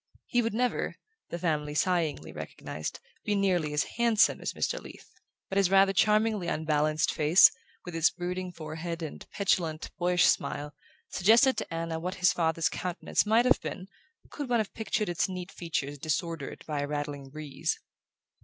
He 0.25 0.41
would 0.41 0.55
never, 0.55 0.95
the 1.29 1.37
family 1.37 1.75
sighingly 1.75 2.33
recognized, 2.33 2.99
be 3.23 3.35
nearly 3.35 3.71
as 3.71 3.83
handsome 3.97 4.41
as 4.41 4.53
Mr. 4.53 4.79
Leath; 4.81 5.11
but 5.47 5.59
his 5.59 5.69
rather 5.69 5.93
charmingly 5.93 6.47
unbalanced 6.47 7.13
face, 7.13 7.51
with 7.85 7.93
its 7.93 8.09
brooding 8.09 8.51
forehead 8.51 9.03
and 9.03 9.23
petulant 9.29 9.91
boyish 9.99 10.25
smile, 10.25 10.73
suggested 11.09 11.55
to 11.57 11.71
Anna 11.71 11.99
what 11.99 12.15
his 12.15 12.33
father's 12.33 12.67
countenance 12.67 13.27
might 13.27 13.45
have 13.45 13.61
been 13.61 13.87
could 14.31 14.49
one 14.49 14.59
have 14.59 14.73
pictured 14.73 15.07
its 15.07 15.29
neat 15.29 15.51
features 15.51 15.99
disordered 15.99 16.63
by 16.65 16.79
a 16.79 16.87
rattling 16.87 17.29
breeze. 17.29 17.77